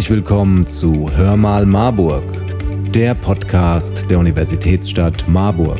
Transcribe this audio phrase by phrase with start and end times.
[0.00, 2.24] Herzlich willkommen zu Hör mal Marburg,
[2.94, 5.78] der Podcast der Universitätsstadt Marburg.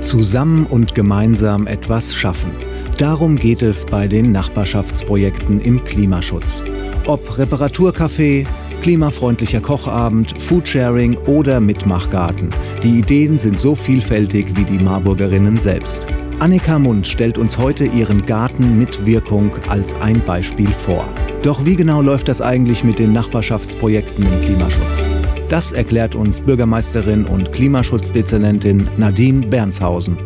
[0.00, 2.50] Zusammen und gemeinsam etwas schaffen.
[2.98, 6.64] Darum geht es bei den Nachbarschaftsprojekten im Klimaschutz.
[7.06, 8.48] Ob Reparaturcafé,
[8.82, 12.48] klimafreundlicher Kochabend, Foodsharing oder Mitmachgarten.
[12.82, 16.04] Die Ideen sind so vielfältig wie die Marburgerinnen selbst.
[16.40, 21.08] Annika Mund stellt uns heute ihren Garten mit Wirkung als ein Beispiel vor.
[21.42, 25.06] Doch wie genau läuft das eigentlich mit den Nachbarschaftsprojekten im Klimaschutz?
[25.48, 30.18] Das erklärt uns Bürgermeisterin und Klimaschutzdezernentin Nadine Bernshausen.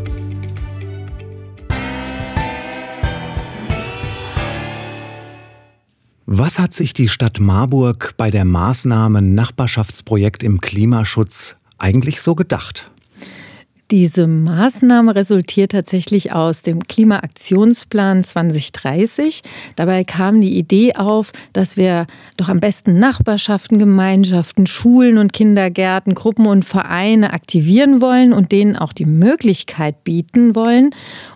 [6.24, 12.90] Was hat sich die Stadt Marburg bei der Maßnahme Nachbarschaftsprojekt im Klimaschutz eigentlich so gedacht?
[13.90, 19.40] Diese Maßnahme resultiert tatsächlich aus dem Klimaaktionsplan 2030.
[19.76, 26.14] Dabei kam die Idee auf, dass wir doch am besten Nachbarschaften, Gemeinschaften, Schulen und Kindergärten,
[26.14, 30.90] Gruppen und Vereine aktivieren wollen und denen auch die Möglichkeit bieten wollen,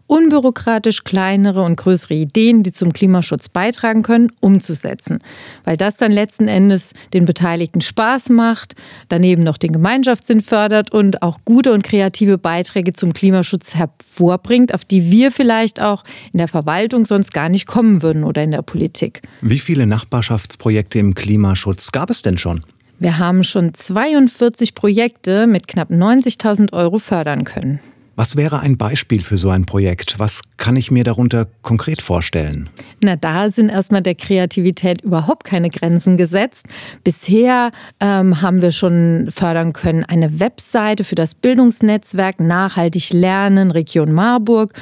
[0.06, 5.20] unbürokratisch kleinere und größere Ideen, die zum Klimaschutz beitragen können, umzusetzen.
[5.64, 8.74] Weil das dann letzten Endes den Beteiligten Spaß macht,
[9.08, 14.84] daneben noch den Gemeinschaftssinn fördert und auch gute und kreative Beiträge zum Klimaschutz hervorbringt, auf
[14.84, 18.62] die wir vielleicht auch in der Verwaltung sonst gar nicht kommen würden oder in der
[18.62, 19.22] Politik.
[19.40, 22.64] Wie viele Nachbarschaftsprojekte im Klimaschutz gab es denn schon?
[22.98, 27.80] Wir haben schon 42 Projekte mit knapp 90.000 Euro fördern können.
[28.14, 30.18] Was wäre ein Beispiel für so ein Projekt?
[30.18, 32.68] Was kann ich mir darunter konkret vorstellen?
[33.00, 36.66] Na, da sind erstmal der Kreativität überhaupt keine Grenzen gesetzt.
[37.04, 44.12] Bisher ähm, haben wir schon fördern können eine Webseite für das Bildungsnetzwerk Nachhaltig Lernen Region
[44.12, 44.74] Marburg.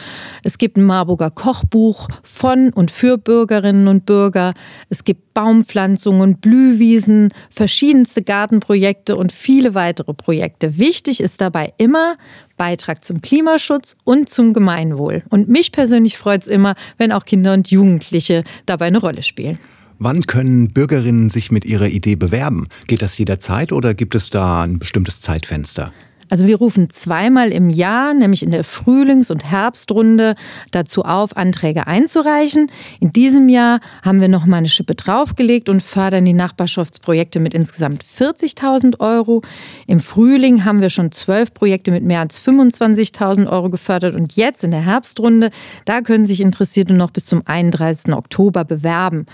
[0.42, 4.54] Es gibt ein Marburger Kochbuch von und für Bürgerinnen und Bürger.
[4.88, 10.76] Es gibt Baumpflanzungen Blühwiesen, verschiedenste Gartenprojekte und viele weitere Projekte.
[10.78, 12.16] Wichtig ist dabei immer,
[12.60, 15.22] Beitrag zum Klimaschutz und zum Gemeinwohl.
[15.31, 19.59] Und mich persönlich freut es immer, wenn auch Kinder und Jugendliche dabei eine Rolle spielen.
[19.98, 22.69] Wann können Bürgerinnen sich mit ihrer Idee bewerben?
[22.87, 25.91] Geht das jederzeit oder gibt es da ein bestimmtes Zeitfenster?
[26.30, 30.36] Also wir rufen zweimal im Jahr, nämlich in der Frühlings- und Herbstrunde,
[30.70, 32.70] dazu auf, Anträge einzureichen.
[33.00, 37.52] In diesem Jahr haben wir noch mal eine Schippe draufgelegt und fördern die Nachbarschaftsprojekte mit
[37.52, 39.42] insgesamt 40.000 Euro.
[39.88, 44.62] Im Frühling haben wir schon zwölf Projekte mit mehr als 25.000 Euro gefördert und jetzt
[44.62, 45.50] in der Herbstrunde,
[45.84, 48.12] da können sich Interessierte noch bis zum 31.
[48.12, 49.26] Oktober bewerben.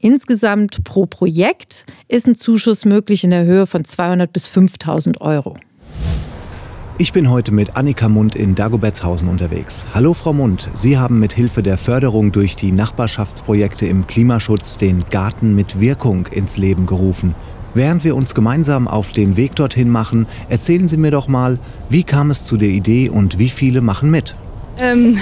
[0.00, 5.56] Insgesamt pro Projekt ist ein Zuschuss möglich in der Höhe von 200 bis 5.000 Euro.
[7.00, 9.86] Ich bin heute mit Annika Mund in Dagobertshausen unterwegs.
[9.94, 15.04] Hallo Frau Mund, Sie haben mit Hilfe der Förderung durch die Nachbarschaftsprojekte im Klimaschutz den
[15.08, 17.36] Garten mit Wirkung ins Leben gerufen.
[17.72, 22.02] Während wir uns gemeinsam auf den Weg dorthin machen, erzählen Sie mir doch mal, wie
[22.02, 24.34] kam es zu der Idee und wie viele machen mit?
[24.80, 25.20] Ähm,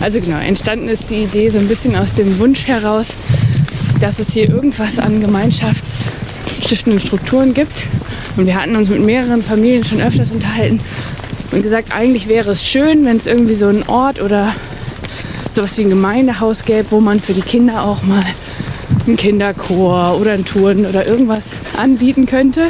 [0.00, 3.08] also genau, entstanden ist die Idee so ein bisschen aus dem Wunsch heraus,
[4.00, 5.20] dass es hier irgendwas an
[6.70, 7.84] gemeinschaftsstiftenden Strukturen gibt.
[8.36, 10.80] Und wir hatten uns mit mehreren Familien schon öfters unterhalten,
[11.52, 14.54] und gesagt, eigentlich wäre es schön, wenn es irgendwie so einen Ort oder
[15.52, 18.22] sowas wie ein Gemeindehaus gäbe, wo man für die Kinder auch mal
[19.04, 22.68] einen Kinderchor oder einen Touren oder irgendwas anbieten könnte,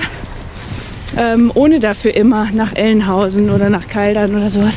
[1.15, 4.77] ähm, ohne dafür immer nach Ellenhausen oder nach Kaldern oder sowas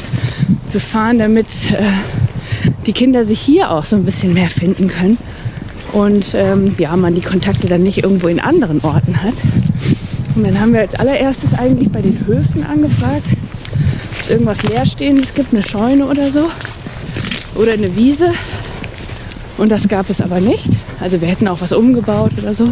[0.66, 5.18] zu fahren, damit äh, die Kinder sich hier auch so ein bisschen mehr finden können
[5.94, 9.34] und ähm, ja, man die Kontakte dann nicht irgendwo in anderen Orten hat.
[10.36, 13.28] Und dann haben wir als allererstes eigentlich bei den Höfen angefragt,
[14.22, 16.50] es irgendwas leerstehendes gibt, eine Scheune oder so.
[17.56, 18.34] Oder eine Wiese.
[19.58, 20.70] Und das gab es aber nicht.
[21.00, 22.68] Also wir hätten auch was umgebaut oder so.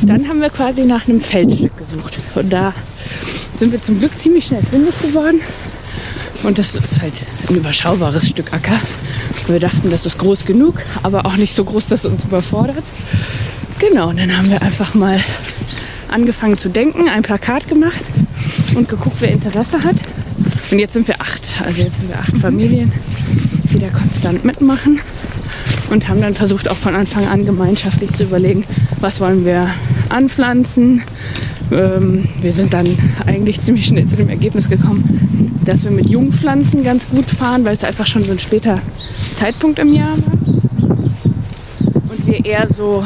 [0.00, 2.18] Dann haben wir quasi nach einem Feldstück gesucht.
[2.34, 2.72] Und da
[3.58, 5.40] sind wir zum Glück ziemlich schnell fündig geworden.
[6.44, 7.14] Und das ist halt
[7.48, 8.78] ein überschaubares Stück Acker.
[9.46, 12.82] Wir dachten, das ist groß genug, aber auch nicht so groß, dass es uns überfordert.
[13.78, 15.20] Genau, und dann haben wir einfach mal
[16.08, 18.00] angefangen zu denken, ein Plakat gemacht
[18.74, 19.96] und geguckt, wer Interesse hat.
[20.70, 21.42] Und jetzt sind wir acht.
[21.64, 22.92] Also jetzt sind wir acht Familien,
[23.72, 25.00] die da konstant mitmachen
[25.90, 28.64] und haben dann versucht, auch von Anfang an gemeinschaftlich zu überlegen,
[29.00, 29.68] was wollen wir
[30.08, 31.02] anpflanzen.
[31.70, 32.86] Ähm, wir sind dann
[33.26, 37.76] eigentlich ziemlich schnell zu dem Ergebnis gekommen, dass wir mit Jungpflanzen ganz gut fahren, weil
[37.76, 38.76] es einfach schon so ein später
[39.38, 40.96] Zeitpunkt im Jahr war.
[42.08, 43.04] Und wir eher so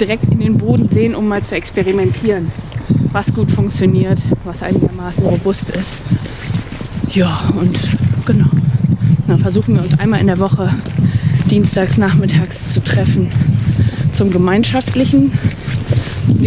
[0.00, 2.50] direkt in den Boden sehen, um mal zu experimentieren,
[3.12, 5.96] was gut funktioniert, was einigermaßen robust ist.
[7.14, 7.78] Ja, und
[8.24, 8.46] genau.
[9.26, 10.74] Dann versuchen wir uns einmal in der Woche
[11.50, 13.30] dienstags nachmittags zu treffen
[14.12, 15.32] zum gemeinschaftlichen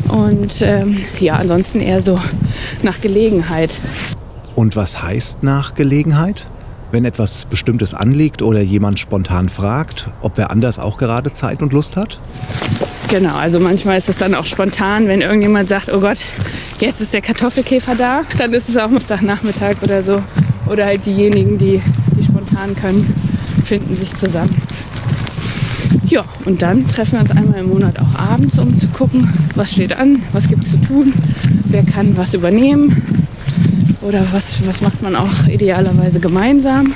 [0.10, 2.20] Und ähm, ja, ansonsten eher so
[2.84, 3.72] nach Gelegenheit.
[4.56, 6.46] Und was heißt nach Gelegenheit?
[6.92, 11.72] Wenn etwas Bestimmtes anliegt oder jemand spontan fragt, ob wer anders auch gerade Zeit und
[11.72, 12.20] Lust hat?
[13.10, 16.18] Genau, also manchmal ist es dann auch spontan, wenn irgendjemand sagt, oh Gott,
[16.80, 20.22] jetzt ist der Kartoffelkäfer da, dann ist es auch Samstagnachmittag oder so.
[20.70, 21.82] Oder halt diejenigen, die,
[22.18, 23.14] die spontan können,
[23.66, 24.56] finden sich zusammen.
[26.08, 29.72] Ja, und dann treffen wir uns einmal im Monat auch abends, um zu gucken, was
[29.72, 31.14] steht an, was gibt es zu tun,
[31.66, 33.02] wer kann was übernehmen
[34.02, 36.94] oder was, was macht man auch idealerweise gemeinsam.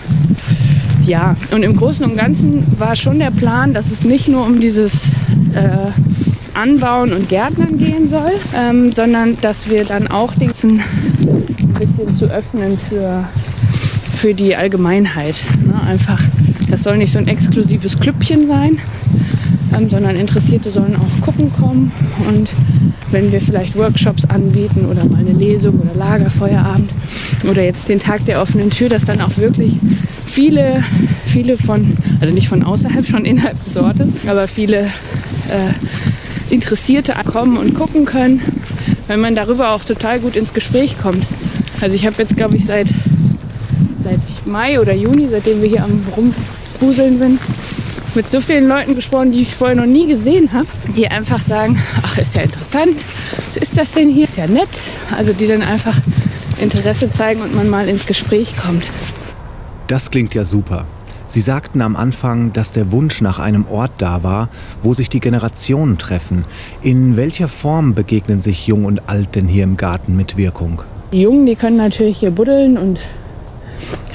[1.06, 4.60] Ja, und im Großen und Ganzen war schon der Plan, dass es nicht nur um
[4.60, 5.06] dieses
[5.54, 5.92] äh,
[6.56, 12.26] Anbauen und Gärtnern gehen soll, ähm, sondern dass wir dann auch den ein bisschen zu
[12.26, 13.24] öffnen für,
[14.16, 15.36] für die Allgemeinheit.
[15.66, 15.80] Ne?
[15.88, 16.20] Einfach,
[16.68, 18.78] das soll nicht so ein exklusives Klüppchen sein,
[19.78, 21.92] ähm, sondern Interessierte sollen auch gucken kommen
[22.30, 22.54] und
[23.12, 26.90] wenn wir vielleicht Workshops anbieten oder mal eine Lesung oder Lagerfeuerabend
[27.50, 29.78] oder jetzt den Tag der offenen Tür, dass dann auch wirklich
[30.26, 30.84] viele,
[31.26, 37.58] viele von, also nicht von außerhalb, schon innerhalb des Ortes, aber viele äh, Interessierte kommen
[37.58, 38.42] und gucken können,
[39.08, 41.26] weil man darüber auch total gut ins Gespräch kommt.
[41.82, 42.88] Also ich habe jetzt, glaube ich, seit,
[43.98, 46.04] seit Mai oder Juni, seitdem wir hier am
[46.82, 47.40] Rumfuseln sind,
[48.16, 51.82] mit so vielen Leuten gesprochen, die ich vorher noch nie gesehen habe, die einfach sagen,
[52.02, 52.96] ach, ist ja interessant,
[53.48, 54.24] was ist das denn hier?
[54.24, 54.70] Ist ja nett.
[55.16, 55.96] Also die dann einfach
[56.62, 58.84] Interesse zeigen und man mal ins Gespräch kommt.
[59.88, 60.86] Das klingt ja super.
[61.28, 64.50] Sie sagten am Anfang, dass der Wunsch nach einem Ort da war,
[64.84, 66.46] wo sich die Generationen treffen.
[66.82, 70.82] In welcher Form begegnen sich Jung und Alt denn hier im Garten mit Wirkung?
[71.12, 73.00] Die Jungen, die können natürlich hier buddeln und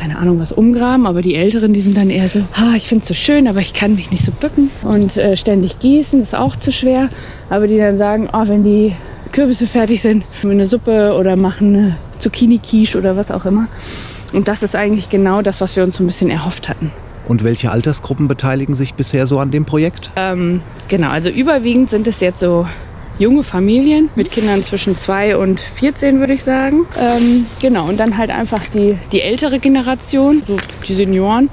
[0.00, 3.02] keine Ahnung was umgraben, aber die Älteren, die sind dann eher so, ah, ich finde
[3.02, 6.34] es so schön, aber ich kann mich nicht so bücken und äh, ständig gießen, ist
[6.34, 7.10] auch zu schwer.
[7.50, 8.94] Aber die dann sagen, oh, wenn die
[9.32, 13.68] Kürbisse fertig sind, machen wir eine Suppe oder machen eine Zucchini-Quiche oder was auch immer.
[14.32, 16.90] Und das ist eigentlich genau das, was wir uns so ein bisschen erhofft hatten.
[17.28, 20.10] Und welche Altersgruppen beteiligen sich bisher so an dem Projekt?
[20.16, 22.66] Ähm, genau, also überwiegend sind es jetzt so
[23.20, 26.86] junge Familien mit Kindern zwischen 2 und 14, würde ich sagen.
[26.98, 30.56] Ähm, genau, und dann halt einfach die, die ältere Generation, so
[30.88, 31.50] die Senioren,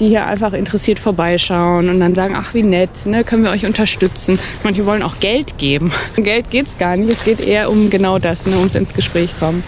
[0.00, 3.66] die hier einfach interessiert vorbeischauen und dann sagen, ach wie nett, ne, können wir euch
[3.66, 4.38] unterstützen.
[4.64, 5.92] Manche wollen auch Geld geben.
[6.16, 8.94] Um Geld geht es gar nicht, es geht eher um genau das, ne, ums ins
[8.94, 9.62] Gespräch kommen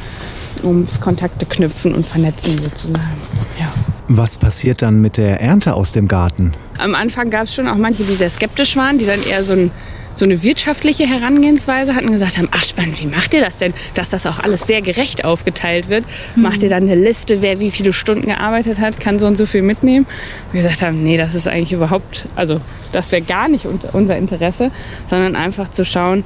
[0.63, 3.21] ums Kontakte knüpfen und vernetzen sozusagen.
[3.59, 3.73] Ja.
[4.09, 6.53] Was passiert dann mit der Ernte aus dem Garten?
[6.79, 9.55] Am Anfang gab es schon auch manche, die sehr skeptisch waren, die dann eher so,
[9.55, 9.71] ein,
[10.15, 13.73] so eine wirtschaftliche Herangehensweise hatten und gesagt haben, ach spannend, wie macht ihr das denn,
[13.95, 16.05] dass das auch alles sehr gerecht aufgeteilt wird?
[16.37, 16.43] Mhm.
[16.43, 19.47] Macht ihr dann eine Liste, wer wie viele Stunden gearbeitet hat, kann so und so
[19.47, 20.07] viel mitnehmen?
[20.47, 22.61] Und wir gesagt haben, nee, das ist eigentlich überhaupt, also
[22.93, 24.71] das wäre gar nicht unser Interesse,
[25.07, 26.25] sondern einfach zu schauen,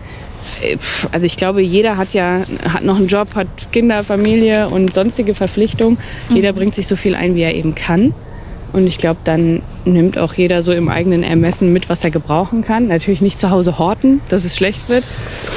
[0.63, 0.77] äh,
[1.13, 5.35] also ich glaube, jeder hat ja hat noch einen Job, hat Kinder, Familie und sonstige
[5.35, 5.99] Verpflichtungen.
[6.29, 6.37] Mhm.
[6.37, 8.15] Jeder bringt sich so viel ein, wie er eben kann.
[8.73, 12.63] Und ich glaube, dann nimmt auch jeder so im eigenen Ermessen mit, was er gebrauchen
[12.63, 12.89] kann.
[12.89, 15.05] Natürlich nicht zu Hause horten, dass es schlecht wird.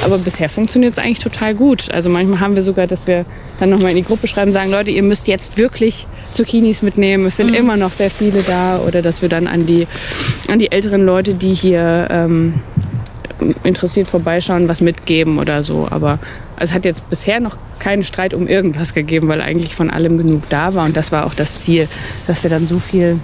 [0.04, 1.90] Aber bisher funktioniert es eigentlich total gut.
[1.90, 3.24] Also manchmal haben wir sogar, dass wir
[3.58, 7.26] dann nochmal in die Gruppe schreiben, sagen, Leute, ihr müsst jetzt wirklich Zucchinis mitnehmen.
[7.26, 7.56] Es sind mhm.
[7.56, 8.78] immer noch sehr viele da.
[8.78, 9.86] Oder dass wir dann an die,
[10.48, 12.54] an die älteren Leute, die hier ähm,
[13.64, 15.88] interessiert vorbeischauen, was mitgeben oder so.
[15.90, 16.18] Aber
[16.58, 20.42] es hat jetzt bisher noch keinen Streit um irgendwas gegeben, weil eigentlich von allem genug
[20.50, 20.84] da war.
[20.84, 21.88] Und das war auch das Ziel,
[22.26, 23.18] dass wir dann so viel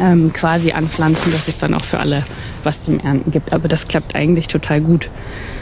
[0.00, 2.24] ähm, quasi anpflanzen, dass es dann auch für alle
[2.64, 3.52] was zum Ernten gibt.
[3.52, 5.10] Aber das klappt eigentlich total gut.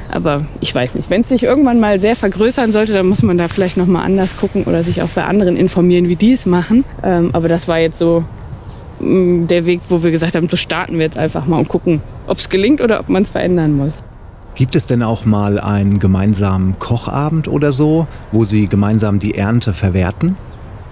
[0.09, 3.39] Aber ich weiß nicht, wenn es sich irgendwann mal sehr vergrößern sollte, dann muss man
[3.39, 6.47] da vielleicht noch mal anders gucken oder sich auch bei anderen informieren, wie die es
[6.47, 6.85] machen.
[7.03, 8.25] Ähm, aber das war jetzt so
[9.01, 12.03] mm, der Weg, wo wir gesagt haben, so starten wir jetzt einfach mal und gucken,
[12.27, 14.03] ob es gelingt oder ob man es verändern muss.
[14.55, 19.75] Gibt es denn auch mal einen gemeinsamen Kochabend oder so, wo Sie gemeinsam die Ernte
[19.75, 20.37] verwerten?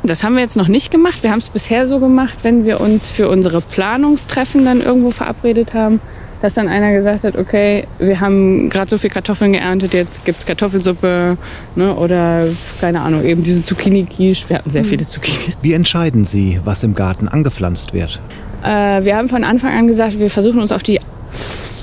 [0.03, 1.23] Das haben wir jetzt noch nicht gemacht.
[1.23, 5.73] Wir haben es bisher so gemacht, wenn wir uns für unsere Planungstreffen dann irgendwo verabredet
[5.73, 5.99] haben,
[6.43, 10.41] dass dann einer gesagt hat, okay, wir haben gerade so viel Kartoffeln geerntet, jetzt gibt
[10.41, 11.39] es Kartoffelsuppe
[11.75, 12.47] ne, oder
[12.83, 14.51] keine Ahnung, eben diese Zucchini-Quiche.
[14.51, 14.89] Wir hatten sehr mhm.
[14.89, 15.57] viele Zucchinis.
[15.63, 18.21] Wie entscheiden Sie, was im Garten angepflanzt wird?
[18.63, 21.01] Äh, wir haben von Anfang an gesagt, wir versuchen uns auf die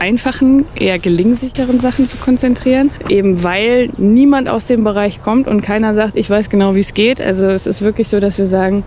[0.02, 2.90] einfachen, eher gelingsicheren Sachen zu konzentrieren.
[3.08, 6.96] Eben weil niemand aus dem Bereich kommt und keiner sagt, ich weiß genau, wie es
[6.96, 7.22] geht.
[7.22, 8.84] Also es ist wirklich so, dass wir sagen,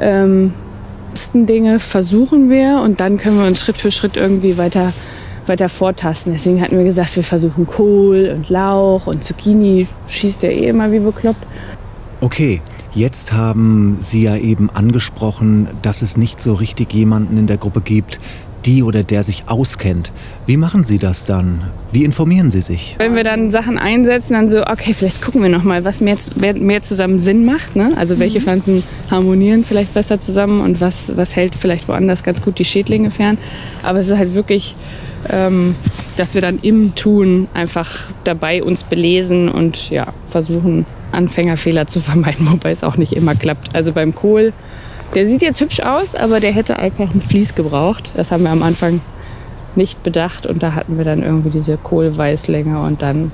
[0.00, 0.52] ähm,
[1.32, 4.92] Dinge versuchen wir und dann können wir uns Schritt für Schritt irgendwie weiter,
[5.46, 6.32] weiter vortasten.
[6.32, 10.90] Deswegen hatten wir gesagt, wir versuchen Kohl und Lauch und Zucchini, schießt ja eh immer
[10.90, 11.46] wie bekloppt.
[12.20, 12.60] Okay,
[12.94, 17.80] jetzt haben Sie ja eben angesprochen, dass es nicht so richtig jemanden in der Gruppe
[17.80, 18.18] gibt,
[18.64, 20.12] die oder der sich auskennt.
[20.46, 21.62] Wie machen Sie das dann?
[21.92, 22.96] Wie informieren Sie sich?
[22.98, 26.16] Wenn wir dann Sachen einsetzen, dann so, okay, vielleicht gucken wir nochmal, was mehr,
[26.54, 27.76] mehr zusammen Sinn macht.
[27.76, 27.92] Ne?
[27.96, 28.44] Also welche mhm.
[28.44, 33.10] Pflanzen harmonieren vielleicht besser zusammen und was, was hält vielleicht woanders ganz gut die Schädlinge
[33.10, 33.38] fern.
[33.82, 34.74] Aber es ist halt wirklich,
[35.28, 35.74] ähm,
[36.16, 42.46] dass wir dann im Tun einfach dabei uns belesen und ja, versuchen, Anfängerfehler zu vermeiden,
[42.50, 43.74] wobei es auch nicht immer klappt.
[43.74, 44.52] Also beim Kohl,
[45.14, 48.12] der sieht jetzt hübsch aus, aber der hätte einfach ein Vlies gebraucht.
[48.14, 49.00] Das haben wir am Anfang
[49.74, 53.32] nicht bedacht und da hatten wir dann irgendwie diese Kohlweißlänge und dann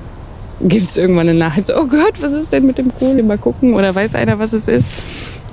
[0.61, 3.21] gibt es irgendwann eine Nachricht, so, oh Gott, was ist denn mit dem Kohl?
[3.23, 4.89] Mal gucken oder weiß einer, was es ist.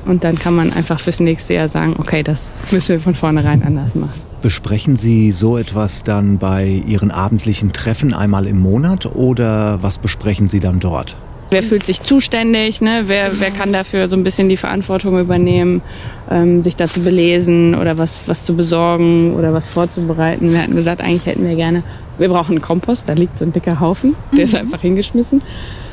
[0.05, 3.63] Und dann kann man einfach fürs nächste Jahr sagen, okay, das müssen wir von vornherein
[3.65, 4.21] anders machen.
[4.43, 10.49] Besprechen Sie so etwas dann bei Ihren abendlichen Treffen einmal im Monat oder was besprechen
[10.49, 11.17] Sie dann dort?
[11.51, 12.81] Wer fühlt sich zuständig?
[12.81, 13.03] Ne?
[13.07, 15.83] Wer, wer kann dafür so ein bisschen die Verantwortung übernehmen,
[16.31, 20.53] ähm, sich dazu belesen oder was, was zu besorgen oder was vorzubereiten?
[20.53, 21.85] Wir hatten gesagt, eigentlich hätten wir gerne,
[22.19, 24.45] wir brauchen einen Kompost, da liegt so ein dicker Haufen, der mhm.
[24.45, 25.43] ist einfach hingeschmissen.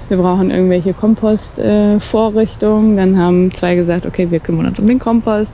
[0.10, 2.93] Wir brauchen irgendwelche Kompostvorrichtungen.
[2.93, 5.53] Äh, Dann haben zwei gesagt, okay, wir kümmern uns um den Kompost.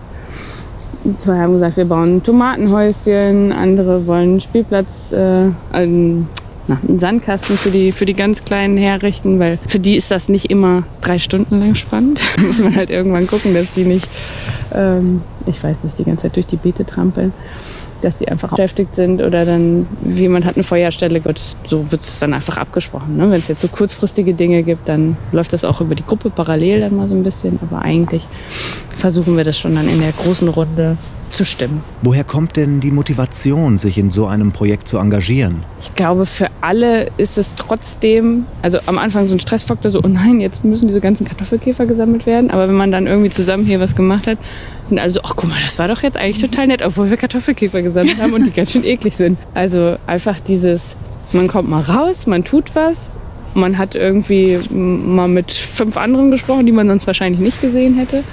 [1.20, 3.51] Zwei haben gesagt, wir bauen ein Tomatenhäuschen.
[3.51, 6.27] Andere wollen einen Spielplatz, äh, einen
[6.70, 10.30] na, einen Sandkasten für die, für die ganz Kleinen herrichten, weil für die ist das
[10.30, 12.22] nicht immer drei Stunden lang spannend.
[12.36, 14.08] da muss man halt irgendwann gucken, dass die nicht,
[14.74, 17.34] ähm, ich weiß nicht, die ganze Zeit durch die Beete trampeln
[18.02, 21.20] dass die einfach beschäftigt sind oder dann jemand hat eine Feuerstelle.
[21.20, 23.18] Gut, so wird es dann einfach abgesprochen.
[23.18, 23.30] Ne?
[23.30, 26.80] Wenn es jetzt so kurzfristige Dinge gibt, dann läuft das auch über die Gruppe parallel
[26.80, 27.60] dann mal so ein bisschen.
[27.62, 28.26] Aber eigentlich
[28.96, 30.98] versuchen wir das schon dann in der großen Runde
[31.32, 31.82] zu stimmen.
[32.02, 35.64] Woher kommt denn die Motivation, sich in so einem Projekt zu engagieren?
[35.80, 40.08] Ich glaube, für alle ist es trotzdem, also am Anfang so ein Stressfaktor, so, oh
[40.08, 42.52] nein, jetzt müssen diese ganzen Kartoffelkäfer gesammelt werden.
[42.52, 44.38] Aber wenn man dann irgendwie zusammen hier was gemacht hat,
[44.86, 47.18] sind alle so, ach guck mal, das war doch jetzt eigentlich total nett, obwohl wir
[47.18, 49.38] Kartoffelkäfer gesammelt haben und die ganz schön eklig sind.
[49.54, 50.96] Also einfach dieses,
[51.32, 52.98] man kommt mal raus, man tut was,
[53.54, 58.24] man hat irgendwie mal mit fünf anderen gesprochen, die man sonst wahrscheinlich nicht gesehen hätte.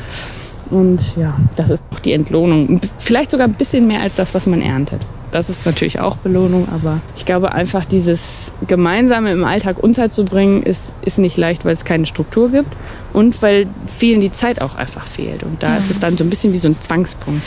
[0.71, 2.81] Und ja, das ist auch die Entlohnung.
[2.99, 5.01] Vielleicht sogar ein bisschen mehr als das, was man erntet.
[5.33, 10.93] Das ist natürlich auch Belohnung, aber ich glaube einfach dieses Gemeinsame im Alltag unterzubringen, ist,
[11.03, 12.73] ist nicht leicht, weil es keine Struktur gibt
[13.13, 15.43] und weil vielen die Zeit auch einfach fehlt.
[15.43, 17.43] Und da ist es dann so ein bisschen wie so ein Zwangspunkt.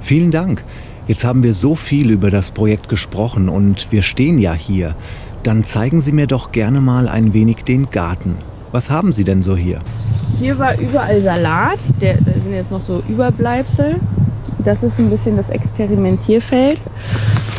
[0.00, 0.64] Vielen Dank.
[1.06, 4.94] Jetzt haben wir so viel über das Projekt gesprochen und wir stehen ja hier.
[5.42, 8.36] Dann zeigen Sie mir doch gerne mal ein wenig den Garten.
[8.72, 9.80] Was haben Sie denn so hier?
[10.38, 11.78] Hier war überall Salat.
[12.00, 13.96] Der, da sind jetzt noch so Überbleibsel.
[14.64, 16.80] Das ist ein bisschen das Experimentierfeld,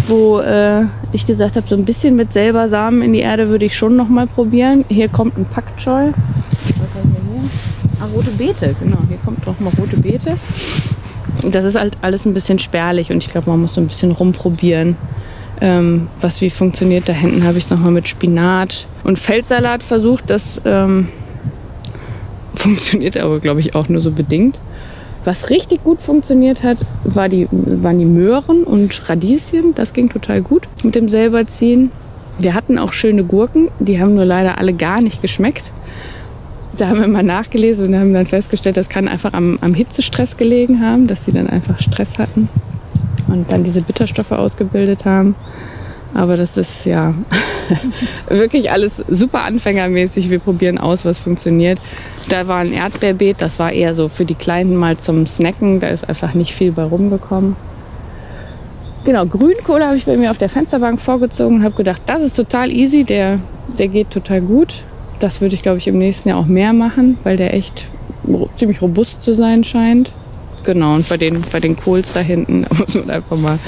[0.07, 3.65] wo äh, ich gesagt habe, so ein bisschen mit selber Samen in die Erde würde
[3.65, 4.85] ich schon noch mal probieren.
[4.87, 5.45] Hier kommt ein
[7.13, 7.49] wir hier?
[7.99, 8.99] Ah, rote Beete, genau.
[9.07, 10.37] Hier kommt noch mal rote Beete.
[11.49, 14.11] Das ist halt alles ein bisschen spärlich und ich glaube, man muss so ein bisschen
[14.11, 14.95] rumprobieren,
[15.61, 17.07] ähm, was wie funktioniert.
[17.07, 20.29] Da hinten habe ich es noch mal mit Spinat und Feldsalat versucht.
[20.29, 21.07] Das ähm,
[22.55, 24.59] funktioniert aber, glaube ich, auch nur so bedingt.
[25.23, 29.75] Was richtig gut funktioniert hat, war die, waren die Möhren und Radieschen.
[29.75, 31.91] Das ging total gut mit dem selberziehen.
[32.39, 35.71] Wir hatten auch schöne Gurken, die haben nur leider alle gar nicht geschmeckt.
[36.75, 40.37] Da haben wir mal nachgelesen und haben dann festgestellt, das kann einfach am, am Hitzestress
[40.37, 42.49] gelegen haben, dass die dann einfach Stress hatten
[43.31, 45.35] und dann diese Bitterstoffe ausgebildet haben.
[46.13, 47.13] Aber das ist ja
[48.29, 50.29] wirklich alles super anfängermäßig.
[50.29, 51.79] Wir probieren aus, was funktioniert.
[52.27, 55.79] Da war ein Erdbeerbeet, das war eher so für die Kleinen mal zum Snacken.
[55.79, 57.55] Da ist einfach nicht viel bei rumgekommen.
[59.03, 62.35] Genau, Grünkohle habe ich bei mir auf der Fensterbank vorgezogen und habe gedacht, das ist
[62.35, 63.39] total easy, der,
[63.79, 64.83] der geht total gut.
[65.19, 67.85] Das würde ich, glaube ich, im nächsten Jahr auch mehr machen, weil der echt
[68.57, 70.11] ziemlich robust zu sein scheint.
[70.63, 73.59] Genau, und bei den, bei den Kohls da hinten da muss man einfach mal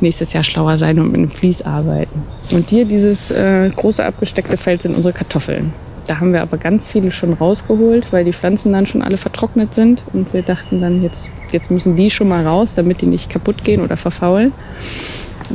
[0.00, 2.22] nächstes Jahr schlauer sein und mit einem Vlies arbeiten.
[2.52, 5.72] Und hier dieses äh, große abgesteckte Feld sind unsere Kartoffeln.
[6.06, 9.72] Da haben wir aber ganz viele schon rausgeholt, weil die Pflanzen dann schon alle vertrocknet
[9.72, 10.02] sind.
[10.12, 13.62] Und wir dachten dann, jetzt, jetzt müssen die schon mal raus, damit die nicht kaputt
[13.64, 14.52] gehen oder verfaulen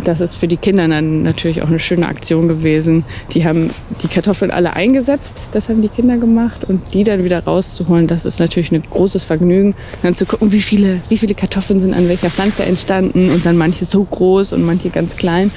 [0.04, 3.04] das ist für die Kinder dann natürlich auch eine schöne Aktion gewesen.
[3.32, 3.70] Die haben
[4.04, 8.26] die Kartoffeln alle eingesetzt, das haben die Kinder gemacht und die dann wieder rauszuholen, das
[8.26, 9.76] ist natürlich ein großes Vergnügen.
[10.04, 13.58] Dann zu gucken, wie viele, wie viele Kartoffeln sind an welcher Pflanze entstanden und dann
[13.58, 15.52] manche so groß und manche ganz klein.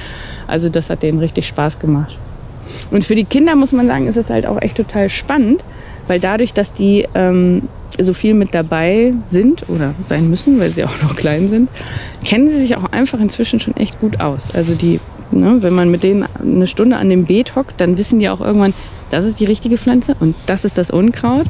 [0.46, 2.16] Also das hat denen richtig Spaß gemacht.
[2.90, 5.62] Und für die Kinder muss man sagen, ist es halt auch echt total spannend,
[6.06, 7.68] weil dadurch, dass die ähm,
[8.04, 11.68] so viel mit dabei sind oder sein müssen, weil sie auch noch klein sind,
[12.24, 14.54] kennen sie sich auch einfach inzwischen schon echt gut aus.
[14.54, 15.00] Also die
[15.32, 18.40] ne, wenn man mit denen eine Stunde an dem Beet hockt, dann wissen die auch
[18.40, 18.74] irgendwann,
[19.10, 21.46] das ist die richtige Pflanze und das ist das Unkraut.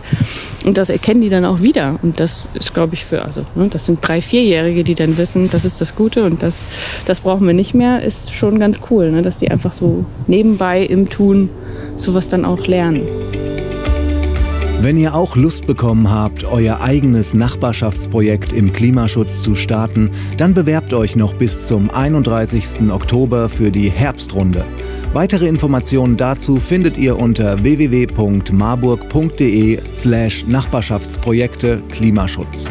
[0.65, 1.99] Und das erkennen die dann auch wieder.
[2.03, 5.51] Und das ist, glaube ich, für, also ne, das sind drei, vierjährige, die dann wissen,
[5.51, 6.61] das ist das Gute und das,
[7.05, 10.83] das brauchen wir nicht mehr, ist schon ganz cool, ne, dass die einfach so nebenbei
[10.83, 11.51] im Tun
[11.97, 13.60] sowas dann auch lernen.
[14.83, 20.95] Wenn ihr auch Lust bekommen habt, euer eigenes Nachbarschaftsprojekt im Klimaschutz zu starten, dann bewerbt
[20.95, 22.91] euch noch bis zum 31.
[22.91, 24.65] Oktober für die Herbstrunde.
[25.13, 32.71] Weitere Informationen dazu findet ihr unter www.marburg.de slash Nachbarschaftsprojekte Klimaschutz.